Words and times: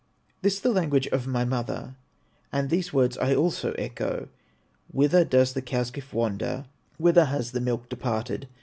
"This 0.41 0.59
the 0.59 0.71
language 0.71 1.05
of 1.09 1.27
my 1.27 1.45
mother, 1.45 1.93
And 2.51 2.71
these 2.71 2.91
words 2.91 3.19
I 3.19 3.35
also 3.35 3.73
echo: 3.73 4.29
'Whither 4.91 5.23
does 5.23 5.53
the 5.53 5.61
cow's 5.61 5.91
gift 5.91 6.11
wander, 6.11 6.65
Whither 6.97 7.25
has 7.25 7.51
the 7.51 7.61
milk 7.61 7.87
departed? 7.87 8.47